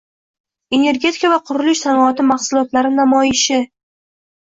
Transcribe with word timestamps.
Energetika 0.77 1.31
va 1.35 1.37
qurilish 1.51 1.83
sanoati 1.89 2.27
mahsulotlari 2.33 2.97
namoyishing 2.99 3.73